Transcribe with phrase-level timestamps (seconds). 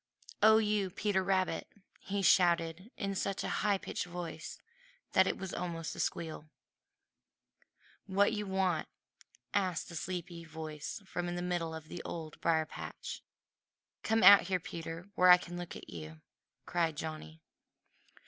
[0.41, 1.67] "Oh, you Peter Rabbit!"
[1.99, 4.57] he shouted in such a high pitched voice
[5.11, 6.49] that it was almost a squeal.
[8.07, 8.87] "What you want?"
[9.53, 13.21] asked a sleepy voice from the middle of the Old Briar patch.
[13.21, 14.09] Johnny Chuck's face lighted up.
[14.09, 16.21] "Come out here, Peter, where I can look at you,"
[16.65, 17.43] cried Johnny.